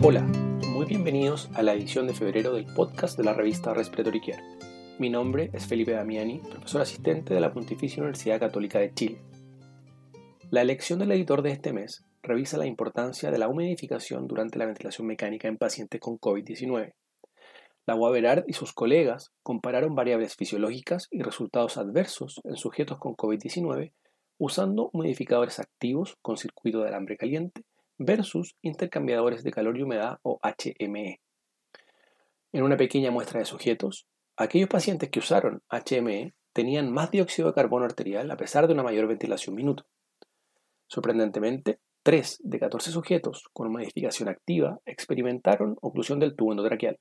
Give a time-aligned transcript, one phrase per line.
[0.00, 0.20] Hola,
[0.68, 4.44] muy bienvenidos a la edición de febrero del podcast de la revista Respiratory Care.
[5.00, 9.18] Mi nombre es Felipe Damiani, profesor asistente de la Pontificia Universidad Católica de Chile.
[10.50, 14.66] La elección del editor de este mes revisa la importancia de la humidificación durante la
[14.66, 16.92] ventilación mecánica en pacientes con COVID-19.
[17.84, 23.92] La Waberard y sus colegas compararon variables fisiológicas y resultados adversos en sujetos con COVID-19
[24.38, 27.64] usando humidificadores activos con circuito de alambre caliente
[27.98, 31.20] versus intercambiadores de calor y humedad o HME.
[32.52, 34.06] En una pequeña muestra de sujetos,
[34.36, 38.82] aquellos pacientes que usaron HME tenían más dióxido de carbono arterial a pesar de una
[38.82, 39.84] mayor ventilación minuto.
[40.86, 46.98] Sorprendentemente, 3 de 14 sujetos con modificación activa experimentaron oclusión del tubo endotraqueal.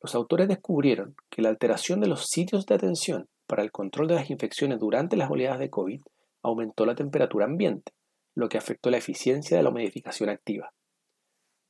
[0.00, 4.14] Los autores descubrieron que la alteración de los sitios de atención para el control de
[4.14, 6.00] las infecciones durante las oleadas de COVID
[6.42, 7.92] aumentó la temperatura ambiente,
[8.34, 10.72] lo que afectó la eficiencia de la humidificación activa.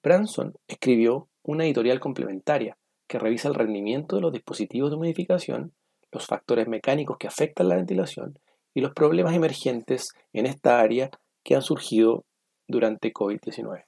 [0.02, 5.74] Branson escribió una editorial complementaria que revisa el rendimiento de los dispositivos de humidificación,
[6.10, 8.38] los factores mecánicos que afectan la ventilación
[8.74, 11.10] y los problemas emergentes en esta área
[11.44, 12.24] que han surgido
[12.68, 13.84] durante COVID-19.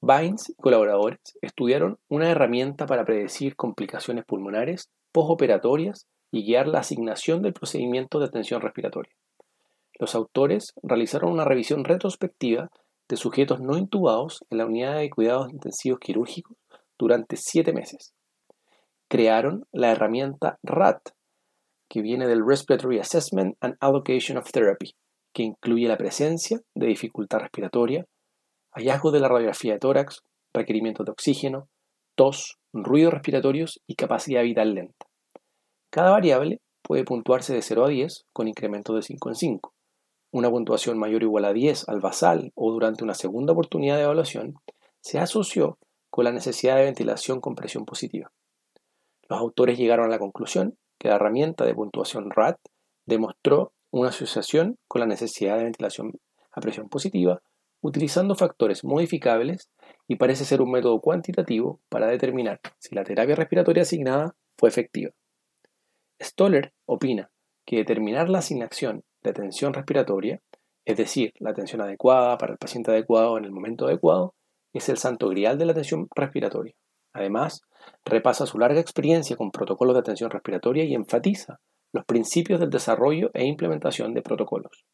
[0.00, 7.40] Vines y colaboradores estudiaron una herramienta para predecir complicaciones pulmonares postoperatorias y guiar la asignación
[7.40, 9.12] del procedimiento de atención respiratoria.
[9.98, 12.70] Los autores realizaron una revisión retrospectiva
[13.08, 16.56] de sujetos no intubados en la unidad de cuidados intensivos quirúrgicos
[16.98, 18.12] durante siete meses.
[19.08, 21.10] Crearon la herramienta RAT,
[21.88, 24.94] que viene del Respiratory Assessment and Allocation of Therapy,
[25.32, 28.06] que incluye la presencia de dificultad respiratoria,
[28.72, 31.68] hallazgo de la radiografía de tórax, requerimientos de oxígeno,
[32.16, 35.06] tos, ruidos respiratorios y capacidad vital lenta.
[35.90, 39.73] Cada variable puede puntuarse de 0 a 10 con incremento de 5 en 5
[40.34, 44.02] una puntuación mayor o igual a 10 al basal o durante una segunda oportunidad de
[44.02, 44.56] evaluación,
[45.00, 45.78] se asoció
[46.10, 48.32] con la necesidad de ventilación con presión positiva.
[49.28, 52.58] Los autores llegaron a la conclusión que la herramienta de puntuación RAT
[53.06, 56.10] demostró una asociación con la necesidad de ventilación
[56.50, 57.40] a presión positiva
[57.80, 59.70] utilizando factores modificables
[60.08, 65.12] y parece ser un método cuantitativo para determinar si la terapia respiratoria asignada fue efectiva.
[66.20, 67.30] Stoller opina
[67.64, 70.40] que determinar la asignación de atención respiratoria,
[70.84, 74.34] es decir, la atención adecuada para el paciente adecuado en el momento adecuado,
[74.72, 76.74] es el santo grial de la atención respiratoria.
[77.14, 77.62] Además,
[78.04, 81.60] repasa su larga experiencia con protocolos de atención respiratoria y enfatiza
[81.92, 84.84] los principios del desarrollo e implementación de protocolos.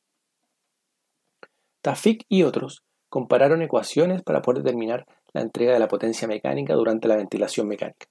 [1.82, 7.08] Tafik y otros compararon ecuaciones para poder determinar la entrega de la potencia mecánica durante
[7.08, 8.06] la ventilación mecánica.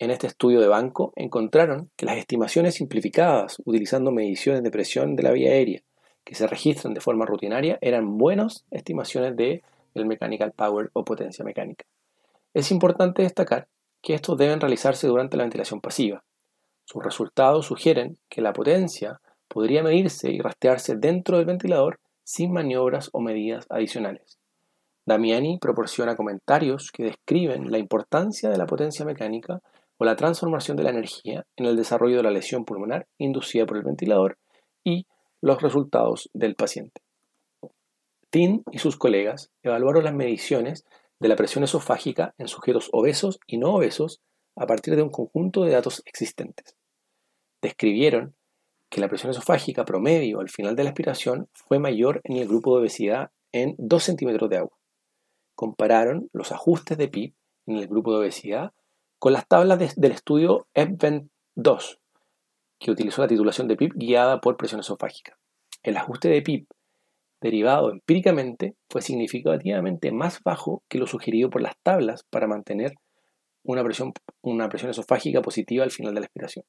[0.00, 5.24] En este estudio de banco encontraron que las estimaciones simplificadas utilizando mediciones de presión de
[5.24, 5.82] la vía aérea
[6.28, 9.62] que se registran de forma rutinaria eran buenas estimaciones de
[9.94, 11.86] el mechanical power o potencia mecánica.
[12.52, 13.66] Es importante destacar
[14.02, 16.22] que estos deben realizarse durante la ventilación pasiva.
[16.84, 23.08] Sus resultados sugieren que la potencia podría medirse y rastrearse dentro del ventilador sin maniobras
[23.12, 24.38] o medidas adicionales.
[25.06, 29.62] Damiani proporciona comentarios que describen la importancia de la potencia mecánica
[29.98, 33.76] o la transformación de la energía en el desarrollo de la lesión pulmonar inducida por
[33.76, 34.38] el ventilador
[34.84, 35.06] y
[35.40, 37.02] los resultados del paciente.
[38.30, 40.84] Tin y sus colegas evaluaron las mediciones
[41.18, 44.20] de la presión esofágica en sujetos obesos y no obesos
[44.56, 46.76] a partir de un conjunto de datos existentes.
[47.62, 48.34] Describieron
[48.90, 52.74] que la presión esofágica promedio al final de la aspiración fue mayor en el grupo
[52.74, 54.78] de obesidad en 2 centímetros de agua.
[55.54, 57.34] Compararon los ajustes de PIB
[57.66, 58.72] en el grupo de obesidad
[59.18, 61.98] con las tablas del estudio EVENT 2,
[62.78, 65.38] que utilizó la titulación de PIP guiada por presión esofágica.
[65.82, 66.68] El ajuste de PIP
[67.40, 72.94] derivado empíricamente fue significativamente más bajo que lo sugerido por las tablas para mantener
[73.64, 76.64] una presión, una presión esofágica positiva al final de la aspiración.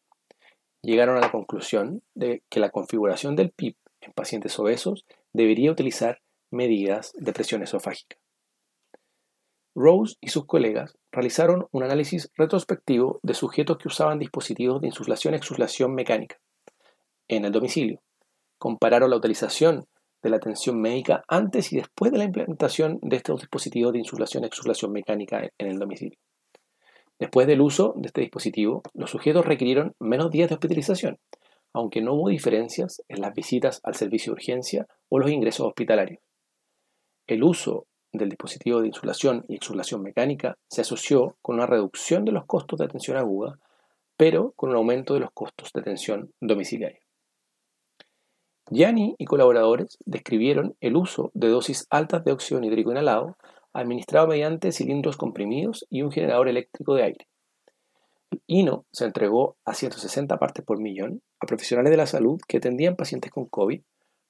[0.81, 6.21] Llegaron a la conclusión de que la configuración del PIP en pacientes obesos debería utilizar
[6.51, 8.17] medidas de presión esofágica.
[9.79, 15.95] Rose y sus colegas realizaron un análisis retrospectivo de sujetos que usaban dispositivos de insuflación-exuflación
[15.95, 16.37] mecánica
[17.29, 18.01] en el domicilio.
[18.57, 19.85] Compararon la utilización
[20.21, 24.91] de la atención médica antes y después de la implementación de estos dispositivos de insuflación-exuflación
[24.91, 26.19] mecánica en el domicilio.
[27.17, 31.19] Después del uso de este dispositivo, los sujetos requirieron menos días de hospitalización,
[31.71, 36.19] aunque no hubo diferencias en las visitas al servicio de urgencia o los ingresos hospitalarios.
[37.27, 42.31] El uso del dispositivo de insulación y exulación mecánica se asoció con una reducción de
[42.31, 43.59] los costos de atención aguda,
[44.17, 46.99] pero con un aumento de los costos de atención domiciliaria.
[48.71, 53.35] Gianni y colaboradores describieron el uso de dosis altas de óxido nítrico inhalado
[53.73, 57.27] administrado mediante cilindros comprimidos y un generador eléctrico de aire.
[58.31, 62.57] El INO se entregó a 160 partes por millón a profesionales de la salud que
[62.57, 63.81] atendían pacientes con COVID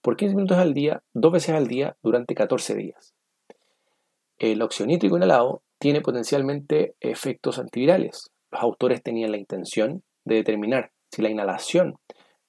[0.02, 3.14] por 15 minutos al día, dos veces al día, durante 14 días.
[4.40, 8.32] El óxido nítrico inhalado tiene potencialmente efectos antivirales.
[8.52, 11.96] Los autores tenían la intención de determinar si la inhalación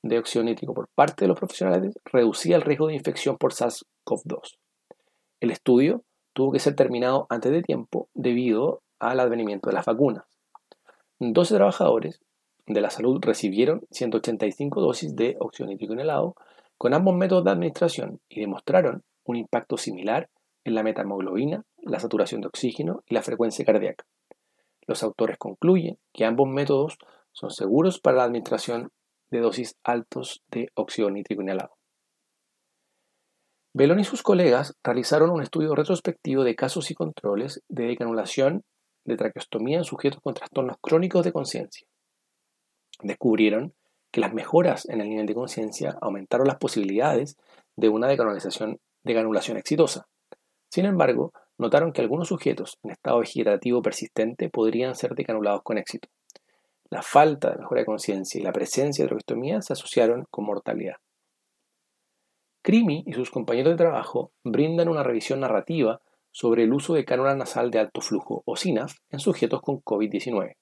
[0.01, 4.59] de óxido nítrico por parte de los profesionales reducía el riesgo de infección por SARS-CoV-2.
[5.41, 10.25] El estudio tuvo que ser terminado antes de tiempo debido al advenimiento de las vacunas.
[11.19, 12.21] 12 trabajadores
[12.67, 16.37] de la salud recibieron 185 dosis de óxido nítrico inhalado
[16.79, 20.31] con ambos métodos de administración y demostraron un impacto similar
[20.65, 24.05] en la metahemoglobina, la saturación de oxígeno y la frecuencia cardíaca.
[24.87, 26.99] Los autores concluyen que ambos métodos
[27.33, 28.91] son seguros para la administración
[29.31, 31.77] de dosis altos de óxido nítrico inhalado.
[33.73, 38.65] Belón y sus colegas realizaron un estudio retrospectivo de casos y controles de decanulación
[39.05, 41.87] de traqueostomía en sujetos con trastornos crónicos de conciencia.
[43.01, 43.75] Descubrieron
[44.11, 47.37] que las mejoras en el nivel de conciencia aumentaron las posibilidades
[47.77, 50.09] de una decanulación, decanulación exitosa.
[50.69, 56.09] Sin embargo, notaron que algunos sujetos en estado vegetativo persistente podrían ser decanulados con éxito.
[56.89, 60.97] La falta de mejora de conciencia y la presencia de traqueostomía se asociaron con mortalidad.
[62.63, 67.35] Crimi y sus compañeros de trabajo brindan una revisión narrativa sobre el uso de cánula
[67.35, 70.57] nasal de alto flujo o SINAF en sujetos con COVID-19.